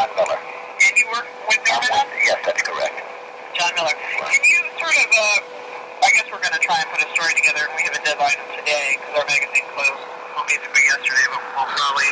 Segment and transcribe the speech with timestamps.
[0.00, 0.40] John Miller.
[0.80, 2.96] And you work with with- Yes, that's correct.
[3.52, 3.92] John Miller.
[3.92, 5.44] Can you sort of, uh,
[6.00, 7.68] I guess we're going to try and put a story together.
[7.76, 10.00] We have a deadline today because our magazine closed
[10.32, 12.08] well, basically yesterday, but we'll probably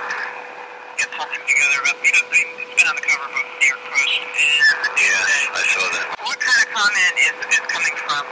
[1.00, 1.78] get something together.
[1.88, 5.56] But, you know, it's been on the cover of New York Post and the Yeah,
[5.56, 6.04] I saw that.
[6.28, 8.22] What kind of comment is, is coming from,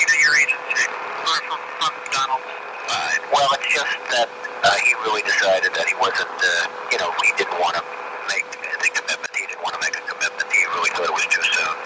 [0.00, 0.84] you know, your agency
[1.28, 2.48] or from, from Donald's
[2.88, 3.20] side?
[3.28, 4.28] Well, it's just that
[4.64, 6.48] uh, he really decided that he wasn't, uh,
[6.88, 7.84] you know, he didn't want to
[8.32, 9.28] make the commitment.
[9.36, 10.46] He didn't want to make a commitment.
[10.48, 11.76] He really thought it was too soon.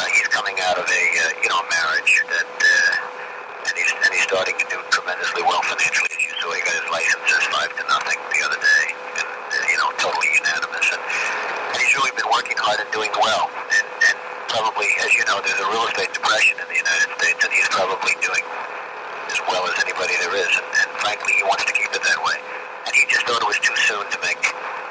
[0.00, 4.10] Uh, he's coming out of a, uh, you know, marriage that, uh, and he's and
[4.14, 6.06] he's starting to do tremendously well financially.
[6.38, 8.84] Saw, he got his licenses five to nothing the other day,
[9.18, 10.86] and uh, you know, totally unanimous.
[10.94, 11.02] And,
[11.74, 13.50] and he's really been working hard and doing well.
[13.74, 17.40] And and probably, as you know, there's a real estate depression in the United States,
[17.42, 18.46] and he's probably doing
[19.34, 22.20] as well as anybody there is, and, and frankly, he wants to keep it that
[22.22, 22.38] way.
[22.86, 24.38] And he just thought it was too soon to make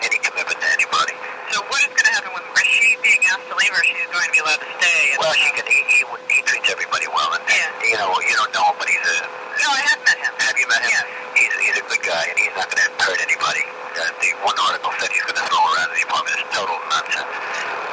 [0.03, 1.15] any commitment to anybody.
[1.51, 3.99] So what is going to happen with, is she being asked to leave or she's
[4.13, 5.03] going to be allowed to stay?
[5.17, 7.67] Well, she can, he, he, would- he treats everybody well, and, Yeah.
[7.83, 9.17] you know, you don't know him, but he's a.
[9.25, 10.33] No, I have met him.
[10.39, 10.93] Have you met him?
[10.93, 11.05] Yes.
[11.35, 13.61] He's he's a good guy, and he's not going to hurt anybody.
[13.93, 17.33] Uh, the one article said he's going to throw around the apartment is total nonsense.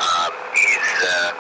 [0.01, 1.31] Um, he's uh,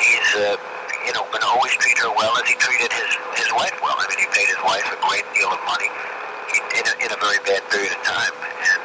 [0.00, 0.56] he's uh,
[1.04, 3.96] you know going to always treat her well as he treated his his wife well.
[4.00, 5.90] I mean, he paid his wife a great deal of money
[6.80, 8.80] in a, in a very bad period of time, and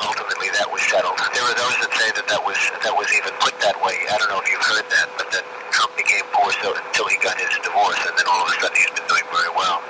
[0.00, 1.20] ultimately that was settled.
[1.36, 3.96] There are those that say that that was that was even put that way.
[4.08, 7.20] I don't know if you've heard that, but that Trump became poor so until he
[7.20, 9.84] got his divorce, and then all of a sudden he's been doing very well.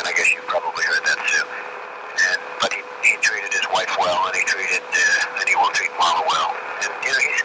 [0.00, 1.44] And I guess you've probably heard that too.
[2.18, 5.70] And but he, he treated his wife well, and he treated uh, and he will
[5.70, 6.50] treat Marla well.
[6.82, 7.40] And you know he's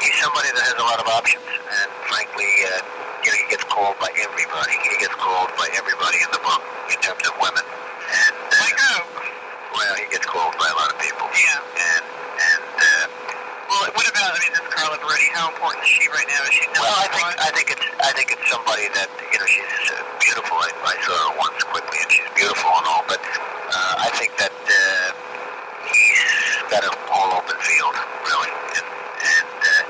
[0.00, 2.80] he's somebody that has a lot of options, and frankly, uh,
[3.20, 4.74] you know he gets called by everybody.
[4.88, 7.64] He gets called by everybody in the book in terms of women.
[7.68, 8.96] And uh, Like who?
[9.76, 11.28] well, he gets called by a lot of people.
[11.36, 11.60] Yeah.
[11.60, 13.06] And and uh,
[13.68, 16.42] Well, what about, I mean, this Carla Bruni, how important is she right now?
[16.48, 17.28] Is she well, I think?
[17.44, 20.56] I think it's I think it's somebody that you know she's uh, beautiful.
[20.64, 23.04] I, I saw her once quickly, and she's beautiful and all.
[23.04, 24.52] But uh, I think that
[26.72, 28.52] got a all open field, really.
[28.80, 29.82] And and uh,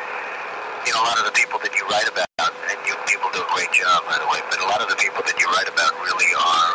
[0.82, 3.38] you know a lot of the people that you write about, and you people do
[3.38, 4.42] a great job, by the way.
[4.50, 6.74] But a lot of the people that you write about really are.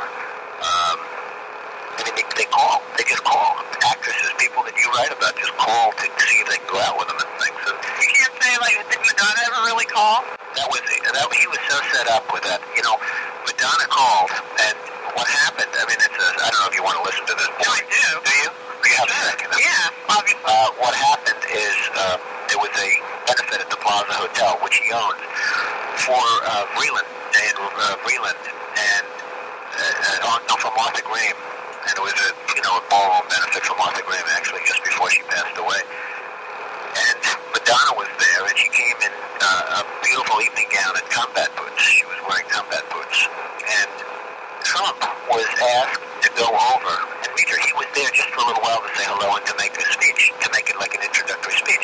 [0.64, 0.98] Um,
[2.00, 2.80] I mean, they, they call.
[2.96, 3.60] They just call.
[3.84, 6.96] Actresses, people that you write about, just call to see if they can go out
[7.00, 7.60] with them and things.
[7.68, 10.24] And You can't say, like, did Madonna ever really call?
[10.58, 12.60] that was that he was so set up with that.
[12.74, 12.98] You know,
[13.46, 14.76] Madonna called, and
[15.14, 15.70] what happened?
[15.70, 17.50] I mean, it's a, I don't know if you want to listen to this.
[17.62, 18.08] No, I do.
[18.26, 18.50] Do you?
[18.50, 19.50] Do you have a second?
[19.58, 20.46] Yeah, obviously.
[20.48, 22.18] Uh, what happened is uh,
[22.50, 22.90] there was a
[23.26, 24.16] benefit at the Plaza
[24.88, 25.28] Which
[26.08, 29.08] for uh, Vreeland, Dan uh, Vreeland, and
[29.76, 31.36] uh, uh, no, for Martha Graham.
[31.84, 35.12] And it was a, you know, a ballroom benefit for Martha Graham, actually, just before
[35.12, 35.84] she passed away.
[35.84, 37.20] And
[37.52, 39.12] Madonna was there, and she came in
[39.44, 41.84] uh, a beautiful evening gown and combat boots.
[41.84, 43.28] She was wearing combat boots.
[43.68, 43.92] And
[44.64, 45.48] Trump was
[45.84, 46.94] asked to go over
[47.28, 47.60] and meet her.
[47.60, 49.84] He was there just for a little while to say hello and to make a
[49.92, 51.84] speech, to make it like an introductory speech.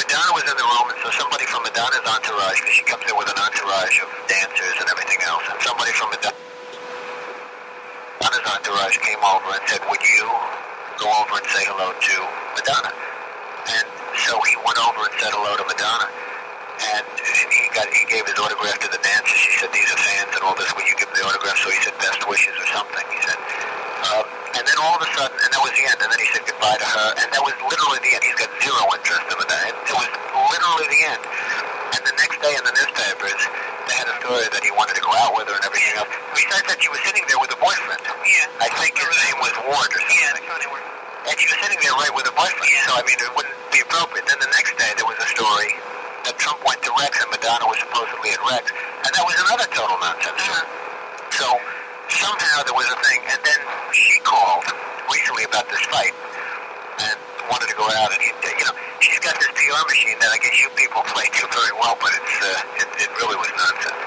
[0.00, 3.12] Madonna was in the room, and so somebody from Madonna's entourage, because she comes in
[3.20, 6.40] with an entourage of dancers and everything else, and somebody from Madonna's
[8.48, 10.24] entourage came over and said, would you
[10.96, 12.16] go over and say hello to
[12.56, 12.92] Madonna?
[13.68, 13.86] And
[14.24, 16.08] so he went over and said hello to Madonna.
[16.80, 17.04] And
[17.52, 19.36] he got he gave his autograph to the dancers.
[19.36, 20.72] She said, these are fans and all this.
[20.72, 21.60] Will you give them the autograph?
[21.60, 23.04] So he said, best wishes or something.
[23.12, 23.36] He said.
[24.80, 25.98] All of a sudden, and that was the end.
[26.00, 27.08] And then he said goodbye to her.
[27.20, 28.22] And that was literally the end.
[28.24, 29.76] He's got zero interest in Madonna.
[29.76, 30.08] It was
[30.50, 31.22] literally the end.
[31.92, 33.40] And the next day in the newspapers,
[33.86, 36.08] they had a story that he wanted to go out with her and everything else.
[36.32, 38.00] Besides that, she was sitting there with a boyfriend.
[38.24, 38.48] Yeah.
[38.62, 40.16] I think his name was Ward or something.
[40.16, 40.84] Yeah, the Tony Ward.
[41.28, 42.70] And she was sitting there right with a boyfriend.
[42.72, 42.88] Yeah.
[42.88, 44.24] So, I mean, it wouldn't be appropriate.
[44.24, 45.76] Then the next day, there was a story
[46.24, 48.64] that Trump went to Rex and Madonna was supposedly at Rex.
[49.04, 50.66] And that was another total nonsense story.
[51.36, 51.46] So,
[52.12, 53.20] somehow there was a thing.
[53.30, 53.60] And then
[53.94, 54.66] she called
[55.10, 56.14] recently about this fight
[57.00, 57.16] and
[57.50, 58.10] wanted to go out.
[58.12, 61.26] And, he, you know, she's got this PR machine that I guess you people play
[61.34, 64.00] too very well, but it's uh, it, it really was nonsense.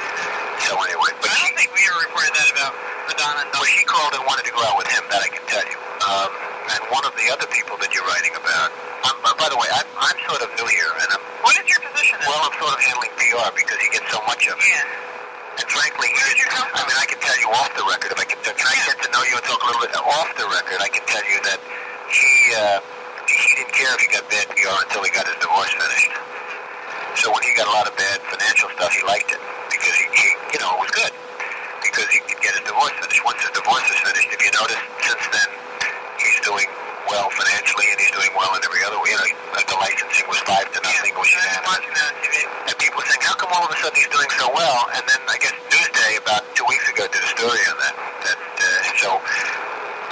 [0.67, 1.11] So, anyway.
[1.19, 2.71] But I don't think we ever reported that about
[3.09, 3.41] Madonna.
[3.43, 5.65] and well, she called and wanted to go out with him, that I can tell
[5.67, 5.77] you.
[6.03, 6.29] Um,
[6.71, 8.71] and one of the other people that you're writing about,
[9.07, 11.67] um, uh, by the way, I'm, I'm sort of new here, and I'm, What is
[11.67, 14.67] your position well, I'm sort of handling PR because he gets so much of it.
[14.71, 15.12] yeah.
[15.59, 18.09] And frankly, Where did you come I mean, I can tell you off the record,
[18.13, 20.29] if I can, can I get to know you and talk a little bit off
[20.37, 21.59] the record, I can tell you that
[22.09, 22.79] he, uh,
[23.29, 26.13] he didn't care if he got bad PR until he got his divorce finished.
[27.21, 30.05] So when he got a lot of bad financial stuff, he liked it because he,
[30.17, 30.27] he
[30.57, 31.13] you know, it was good
[31.85, 33.21] because he could get his divorce finished.
[33.21, 35.49] Once his divorce is finished, if you notice, since then
[36.17, 36.65] he's doing
[37.05, 39.11] well financially, and he's doing well in every other way.
[39.13, 41.69] You know, like the licensing was five to nothing, was Yeah, unanimous.
[41.69, 42.35] watching that on TV.
[42.71, 44.79] And people were saying, how come all of a sudden he's doing so well?
[44.97, 47.95] And then I guess Newsday about two weeks ago did a story on that.
[48.25, 48.65] That uh,
[48.97, 49.09] so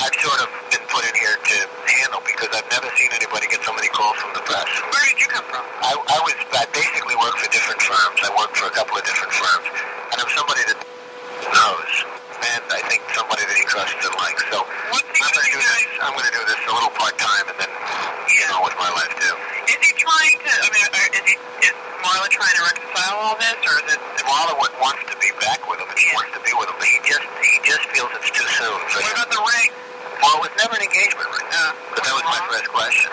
[0.03, 3.61] I've sort of been put in here to handle because I've never seen anybody get
[3.63, 4.67] so many calls from the press.
[4.67, 5.63] Where did you come from?
[5.63, 8.19] I, I was I basically worked for different firms.
[8.25, 9.67] I worked for a couple of different firms,
[10.11, 10.75] and I'm somebody that
[11.47, 11.91] knows,
[12.43, 14.43] and I think somebody that he trusts and likes.
[14.51, 15.83] So What's he I'm going going to to do this.
[16.03, 17.71] I'm going to do this a little part time, and then
[18.35, 19.31] you know with my life too.
[19.71, 21.35] Is he trying to, I mean, uh, is he,
[21.71, 25.31] is Marla trying to reconcile all this, or is it, Marla wa- wants to be
[25.39, 27.85] back with him, and she wants to be with him, but he just he just
[27.95, 29.15] feels it's too soon for what him.
[29.23, 29.69] about the ring?
[30.19, 31.47] Well, it was never an engagement ring.
[31.47, 33.07] Uh, But that was my first question.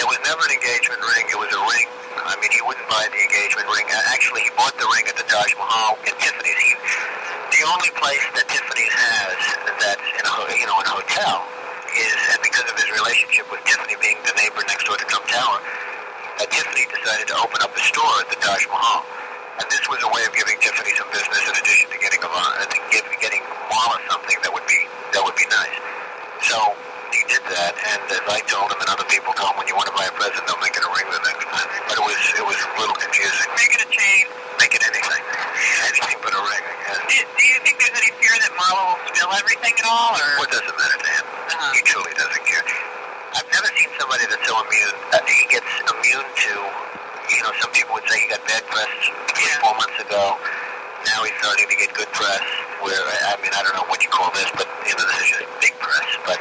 [0.00, 1.24] It was never an engagement ring.
[1.28, 1.86] It was a ring.
[2.24, 3.84] I mean, he wouldn't buy the engagement ring.
[3.92, 6.56] Uh, Actually, he bought the ring at the Taj Mahal in Tiffany's.
[6.56, 6.72] He,
[7.52, 9.36] the only place that Tiffany's has
[9.76, 11.44] that's in a you know in a hotel
[11.92, 15.28] is, and because of his relationship with Tiffany being the neighbor next door to Trump
[15.28, 19.04] Tower, uh, Tiffany decided to open up a store at the Taj Mahal.
[19.60, 22.30] And this was a way of giving Tiffany some business in addition to getting a,
[22.32, 24.80] uh, to give, getting Marla something that would be
[25.14, 25.76] that would be nice.
[26.48, 26.56] So
[27.14, 29.76] he did that, and as I told him and other people told him, when you
[29.78, 31.68] want to buy a present, don't make it a ring the next time.
[31.86, 33.46] But it was it was a little confusing.
[33.54, 34.24] make it a chain.
[34.58, 35.22] Make it anything,
[35.90, 37.02] anything but a ring, I guess.
[37.10, 40.30] Do, do you think there's any fear that Marla will spill everything at all, or?
[40.46, 41.24] What doesn't matter to him?
[41.26, 41.74] Uh-huh.
[41.74, 42.62] He truly doesn't care.
[43.34, 44.94] I've never seen somebody that's so immune.
[45.10, 46.52] Uh, he gets immune to,
[47.34, 48.88] you know, some people would say he got bad press
[49.34, 49.58] three, Yeah.
[49.58, 50.38] four months ago.
[51.12, 52.46] Now he's starting to get good press.
[52.86, 55.18] Where I I mean, I don't know what you call this, but you know, this
[55.18, 56.08] is just big press.
[56.24, 56.38] But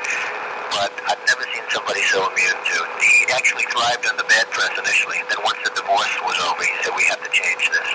[0.69, 2.77] but I've never seen somebody so immune to.
[3.01, 5.17] He actually thrived on the bad press initially.
[5.33, 7.89] Then once the divorce was over, he said we have to change this.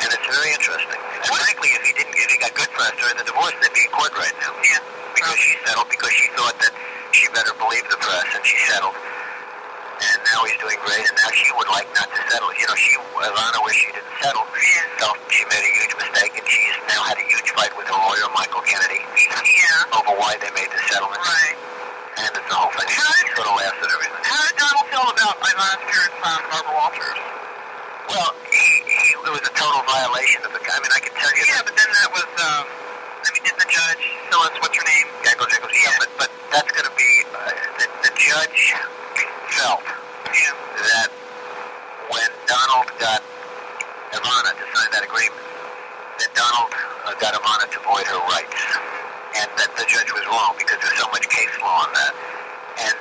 [0.00, 0.96] And it's very interesting.
[0.96, 3.84] And frankly, if he didn't, if he got good press during the divorce, they'd be
[3.84, 4.80] in court right now Yeah.
[5.12, 6.72] because she settled because she thought that
[7.12, 8.96] she better believe the press and she settled.
[8.96, 12.52] And now he's doing great and now she would like not to settle.
[12.54, 14.44] You know, she Ivana wished she didn't settle.
[14.44, 15.00] Yeah.
[15.00, 17.96] Felt she made a huge mistake and she's now had a huge fight with her
[17.96, 19.96] lawyer, Michael Kennedy, Yeah.
[19.96, 21.20] over why they made the settlement.
[21.24, 21.56] Right.
[22.20, 22.88] And it's the whole thing.
[22.92, 24.22] She sort of laughs at everything.
[24.28, 27.20] How did Donald feel about Ivana's parents, um, Barbara Walters?
[28.12, 31.30] Well, he, he it was a total violation of the I mean I can tell
[31.32, 34.76] you Yeah, that but then that was, um, I mean, did the judge, Phyllis, what's
[34.76, 35.06] her name?
[35.24, 38.60] Gangel-Jacob, yeah, but, but that's going to be uh, the, the judge
[39.54, 39.84] felt
[40.28, 40.54] Yeah.
[40.92, 41.08] that
[42.12, 43.20] when Donald got
[44.12, 45.42] Ivana to sign that agreement,
[46.20, 46.72] that Donald
[47.06, 48.60] uh, got Ivana to void her rights,
[49.40, 52.14] and that the judge was wrong because there's so much case law on that.
[52.88, 52.96] And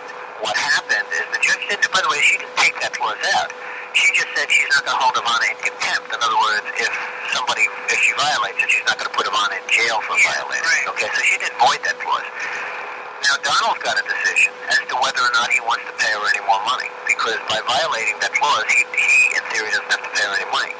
[0.45, 1.89] what happened is the judge didn't.
[1.91, 3.51] By the way, she didn't take that clause out.
[3.97, 6.13] She just said she's not going to hold Ivana in contempt.
[6.13, 6.91] In other words, if
[7.33, 10.37] somebody, if she violates it, she's not going to put Ivana in jail for Yeah,
[10.45, 10.63] violating.
[10.65, 10.87] right.
[10.95, 12.29] Okay, so she didn't void that clause.
[13.25, 16.23] Now Donald's got a decision as to whether or not he wants to pay her
[16.35, 20.11] any more money because by violating that clause, he, he in theory doesn't have to
[20.15, 20.73] pay her any money.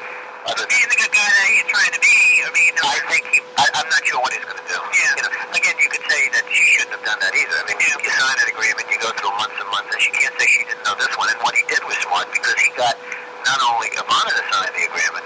[0.48, 3.22] Other than Being the good guy that he's trying to be, I mean, I think
[3.28, 4.78] he, I, I'm not sure what he's going to do.
[4.80, 5.12] Yeah.
[5.20, 7.56] You know, again, you could say that she shouldn't have done that either.
[7.60, 8.00] I mean, Yeah.
[8.00, 10.64] you sign an agreement, you go through months and months, and she can't say she
[10.64, 11.28] didn't know this one.
[11.28, 12.96] And what he did was smart because he got
[13.44, 15.24] not only Ivana to sign the agreement,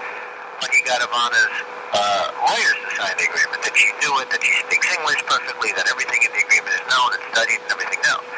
[0.85, 1.57] got Ivana's
[1.97, 5.73] uh, lawyers to sign the agreement that she knew it, that she speaks English perfectly,
[5.81, 8.29] that everything in the agreement is known and studied and everything else.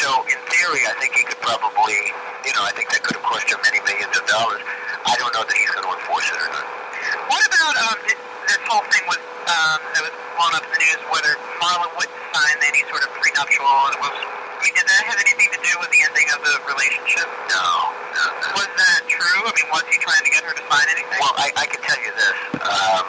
[0.00, 2.00] So in theory, I think he could probably,
[2.48, 4.64] you know, I think that could have cost him many millions of dollars.
[5.04, 6.66] I don't know that he's going to enforce it or not.
[7.28, 11.00] What about um, this whole thing with um, that was blown up in the news,
[11.12, 13.68] whether Marla wouldn't sign any sort of prenuptial?
[13.92, 16.54] It was, I mean, did that have anything to do with the ending of the
[16.64, 17.28] relationship?
[17.52, 18.03] No.
[18.54, 19.40] Was that true?
[19.44, 21.18] I mean, was he trying to get her to sign anything?
[21.18, 23.04] Well, I, I can tell you this, um,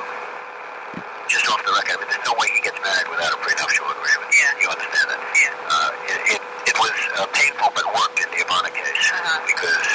[1.30, 4.30] just off the record, there's no way he gets married without a prenuptial agreement.
[4.34, 4.54] Yeah.
[4.62, 5.22] You understand that?
[5.38, 5.54] yeah.
[5.74, 6.42] Uh, it, it,
[6.74, 9.42] it was uh, painful but worked in the Ivana case Uh-huh.
[9.46, 9.86] because,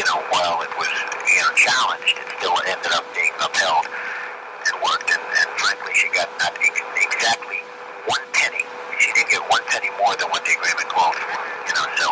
[0.00, 0.92] you know, while it was,
[1.28, 5.08] you know, challenged, it still ended up being upheld and worked.
[5.12, 7.60] And, and frankly, she got not ex- exactly
[8.08, 8.64] one penny.
[9.00, 11.32] She didn't get one penny more than what the agreement called for,
[11.68, 12.08] you know, so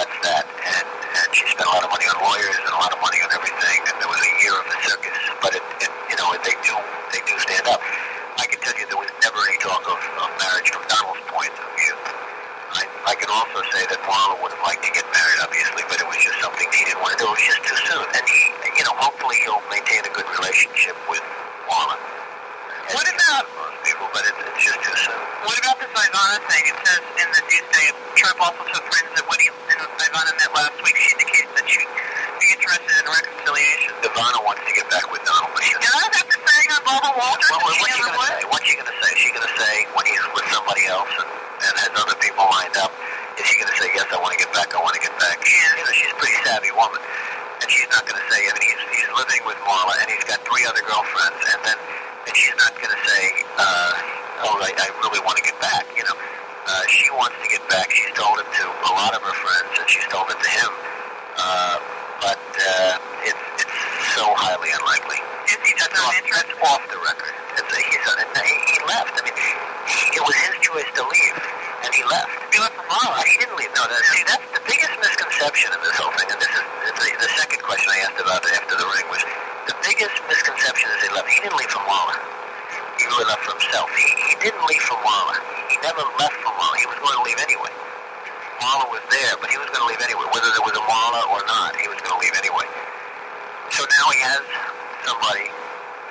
[0.00, 0.44] that's that.
[0.48, 3.20] And, and she spent a lot of money on lawyers and a lot of money
[3.20, 3.78] on everything.
[3.84, 6.72] And there was a year of the circus, but it, it you know, they do
[7.12, 7.80] they do stand up.
[8.40, 11.52] I can tell you there was never any talk of, of marriage from Donald's point
[11.52, 11.94] of view.
[12.72, 13.60] I, I can also
[14.30, 17.02] say would have liked to get married, obviously, but it was just something he didn't
[17.02, 17.28] want to do.
[17.30, 18.06] It was just too soon.
[18.14, 18.40] And he,
[18.78, 21.22] you know, hopefully he'll maintain a good relationship with
[21.66, 21.96] Marla.
[22.92, 24.06] What about- most people?
[24.12, 25.20] But it, it's just too soon.
[25.46, 26.64] What about this Ivana thing?
[26.70, 27.86] It says in the Tuesday,
[28.18, 30.96] Trump also told friends that Woody and Ivana met last week.
[30.98, 33.90] She indicated that she'd be interested in reconciliation.
[34.06, 37.48] Ivana wants to get back with Donald, but she Does after saying on Barbara Walters
[37.50, 38.30] Well, that what's she she never going to would?
[38.34, 38.42] say?
[38.52, 39.10] What's she going to say?
[39.14, 42.44] Is she going to say when he's with somebody else and, and has other people
[42.50, 42.92] lined up?
[43.40, 45.14] is she going to say, yes, I want to get back, I want to get
[45.16, 45.40] back?
[45.46, 47.00] She's, you know, she's a pretty savvy woman.
[47.64, 50.26] And she's not going to say, I mean, he's, he's living with Marla, and he's
[50.28, 51.78] got three other girlfriends, and then
[52.28, 53.22] and she's not going to say,
[53.58, 56.14] uh, oh, I, I really want to get back, you know.
[56.14, 57.90] Uh, she wants to get back.
[57.90, 60.70] She's told it to a lot of her friends, and she's told it to him.
[61.34, 61.76] Uh,
[62.22, 63.76] but uh, it's, it's
[64.14, 65.18] so highly unlikely.
[65.50, 66.14] Is he just That's not
[66.62, 66.78] off, interested?
[66.78, 67.34] that's off the record.
[67.58, 69.14] It's, uh, he's, uh, he, he left.
[69.18, 71.36] I mean, he, it was his choice to leave,
[71.82, 72.30] and he left.
[72.54, 73.18] He left for Marla.
[73.26, 73.72] He didn't leave.
[73.74, 76.28] No, that, see, that's the biggest misconception in this whole thing.
[76.30, 79.22] And this is the, the second question I asked about after the ring was
[79.66, 81.28] the biggest misconception is he left.
[81.30, 82.16] He didn't leave for Marla.
[82.98, 83.90] He really left for himself.
[83.98, 85.36] He, he didn't leave for Marla.
[85.66, 86.76] He never left for Marla.
[86.78, 87.72] He was going to leave anyway.
[88.62, 90.22] Marla was there, but he was going to leave anyway.
[90.30, 92.66] Whether there was a Marla or not, he was going to leave anyway.
[93.74, 94.44] So now he has
[95.02, 95.50] somebody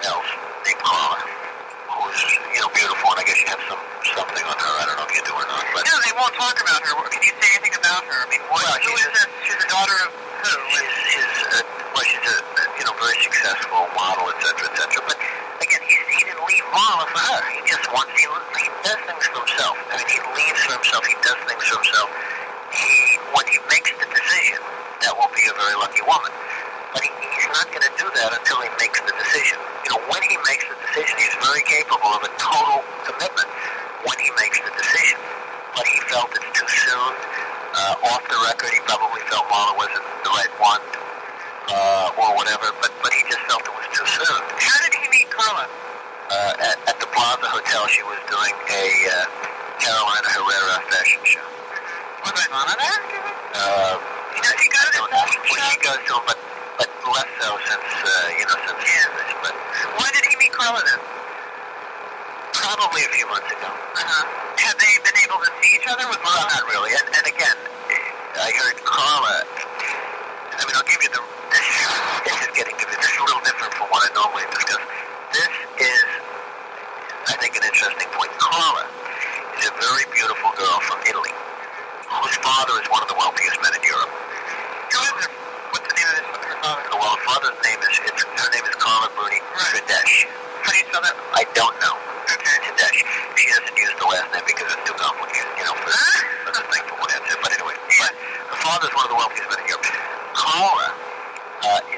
[0.07, 0.29] else
[0.65, 2.21] named Carla, who's
[2.55, 3.81] you know beautiful, and I guess you have some
[4.17, 4.73] something on her.
[4.81, 6.93] I don't know if you do or not, but No, they won't talk about her.
[7.11, 8.17] Can you say anything about her?
[8.17, 9.29] I mean, what, Well, who she's is a-?
[9.47, 10.53] She's the daughter of who?
[10.73, 11.61] she's, she's uh,
[11.93, 12.37] well, she's a
[12.79, 15.01] you know very successful model, et cetera, et cetera.
[15.05, 15.17] But
[15.63, 17.39] again, he he didn't leave Marla for her.
[17.53, 18.25] He just wants he
[18.61, 19.75] he does things for himself.
[19.91, 21.03] I mean, he leaves for himself.
[21.05, 22.09] He does things for himself.
[22.73, 22.89] He
[23.37, 24.59] when he makes the decision,
[25.05, 26.31] that will be a very lucky woman.
[26.93, 29.59] But he, he's not going to do that until he makes the decision.
[29.91, 33.49] Know, when he makes the decision, he's very capable of a total commitment
[34.07, 35.19] when he makes the decision.
[35.75, 37.11] But he felt it's too soon.
[37.75, 40.83] Uh, off the record, he probably felt Marla wasn't the right one,
[41.71, 42.71] uh, or whatever.
[42.79, 44.41] But but he just felt it was too soon.
[44.63, 45.67] How did he meet Carla?
[45.67, 49.15] Uh, at, at the Plaza Hotel, she was doing a uh,
[49.79, 51.47] Carolina Herrera fashion show.
[52.23, 52.99] Was Ivana there?
[53.59, 53.95] Uh,
[54.39, 55.83] Does he go to well, fashion show?
[55.83, 56.40] goes to but but
[57.13, 59.09] less so since uh, you know since this.
[59.43, 59.53] But
[59.99, 61.01] When did he meet Carla then?
[62.53, 63.67] probably a few months ago.
[63.69, 64.23] Uh-huh.
[64.61, 66.91] Have they been able to see each other with Well, not really.
[66.93, 67.57] And, and again,
[68.37, 69.35] I heard Carla.
[69.45, 71.21] I mean, I'll give you the.
[71.51, 72.95] This, this is getting to be.
[72.95, 74.81] This is a little different from what I normally discuss.
[75.35, 75.51] This
[75.83, 76.05] is,
[77.27, 78.31] I think, an interesting point.
[78.39, 78.85] Carla
[79.59, 81.33] is a very beautiful girl from Italy,
[82.07, 84.11] whose father is one of the wealthiest men in Europe.
[84.95, 85.29] Who is her?
[85.75, 86.83] What's the name of this, her father?
[86.95, 87.95] Well, her father's name is.
[88.09, 89.81] It's, her name is Carla Bruni Right.
[89.81, 90.15] Tradesh.
[90.63, 91.15] How do you spell that?
[91.41, 91.95] I don't know.
[92.29, 92.53] Okay.
[92.69, 93.01] Tradesh.
[93.33, 95.89] She doesn't use the last name because it's too complicated, you know, for,
[96.45, 98.05] for the thing, for what But anyway, Yeah.
[98.05, 98.13] but
[98.53, 99.89] her father's one of the wealthiest men in Europe.
[100.37, 101.81] Carla uh,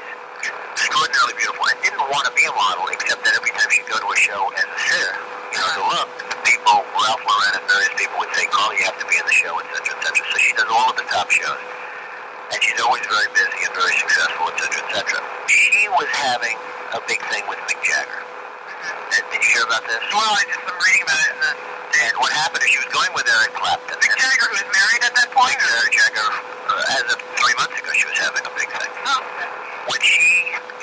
[0.80, 4.00] extraordinarily beautiful and didn't want to be a model except that every time she'd go
[4.00, 5.12] to a show as a sitter,
[5.52, 8.84] you know, to look, the people, Ralph Lauren and various people would say, Carla, you
[8.88, 10.24] have to be in the show, et cetera, et cetera.
[10.24, 11.60] So she does all of the top shows.
[12.48, 15.20] And she's always very busy and very successful, et cetera, et cetera.
[15.52, 16.56] She was having
[16.96, 18.24] a big thing with Mick Jagger.
[19.32, 20.00] Did you hear about this?
[20.12, 21.36] Well, I just am reading about it.
[21.40, 21.50] The,
[21.94, 23.96] And what happened is she was going with Eric Clapton.
[24.02, 25.54] Mick Jagger, who was married at that point?
[25.54, 26.28] Mick uh, Jagger,
[26.70, 28.90] uh, as of three months ago, she was having a big thing.
[29.06, 29.48] Oh, okay.
[29.90, 30.22] When she,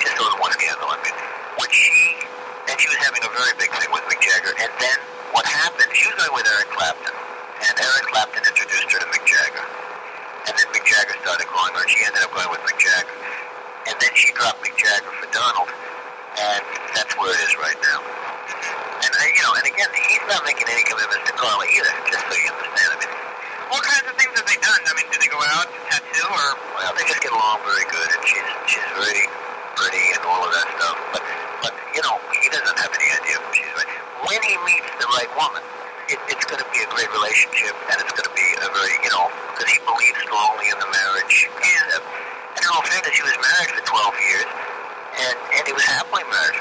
[0.00, 1.16] just a little more scandal, I mean,
[1.60, 1.92] when she,
[2.70, 4.98] and she was having a very big thing with Mick Jagger, and then
[5.36, 9.24] what happened, she was going with Eric Clapton, and Eric Clapton introduced her to Mick
[9.28, 9.64] Jagger.
[10.48, 13.16] And then Mick Jagger started calling her, and she ended up going with Mick Jagger.
[13.90, 15.70] And then she dropped Mick Jagger for Donald,
[16.38, 16.62] and
[16.94, 18.00] that's where it is right now.
[19.02, 22.24] And, uh, you know, and again, he's not making any commitments to Carla either, just
[22.24, 22.88] so you understand.
[22.88, 23.12] I mean,
[23.68, 24.80] What kinds of things have they done?
[24.88, 26.48] I mean, did they go out to tattoo or?
[26.80, 29.24] well, they just get along very good, and she's she's very
[29.76, 30.96] pretty and all of that stuff.
[31.12, 31.22] But
[31.62, 33.90] but you know, he doesn't have any idea if she's right.
[34.24, 35.64] When he meets the right woman,
[36.08, 38.94] it, it's going to be a great relationship, and it's going to be a very
[39.04, 41.36] you know because he believes strongly in the marriage.
[41.60, 42.06] concept.
[42.56, 44.48] And in all fairness, he was married for 12 years,
[45.28, 46.51] and and he was happily married